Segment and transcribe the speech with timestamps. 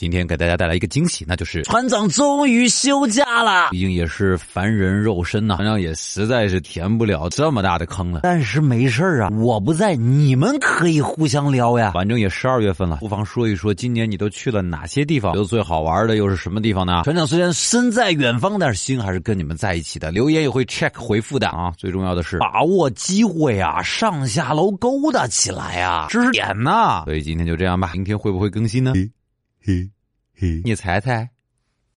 [0.00, 3.68] 今天给大家带来一个惊喜，那就是船长终于休假了。
[3.70, 8.20] 毕竟也是凡人肉身呐、船长也实在是填不了这么大的坑了。
[8.22, 11.90] 但是没事啊，我不在，你们可以互相聊呀。
[11.92, 17.02] 反正也十二月份了，不妨说一说今年你都去了哪些地方，觉得最好玩的又是什么地方呢？
[17.04, 20.10] 船长虽然身在远方，但是心还是跟你们在一起的。
[20.10, 21.74] 留言也会 check 回复的啊。
[21.76, 27.02] 最重要的是把握机会啊，上下楼勾搭起来啊，知识点呐。
[27.04, 28.94] 所以今天就这样吧，明天会不会更新呢？
[29.62, 29.90] 嘿
[30.34, 31.30] 嘿，你猜猜。